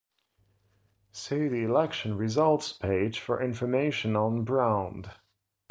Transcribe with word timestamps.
See 1.11 1.47
the 1.47 1.61
election 1.63 2.17
results 2.17 2.73
page 2.73 3.19
for 3.19 3.39
information 3.39 4.15
on 4.15 4.43
Braund. 4.43 5.11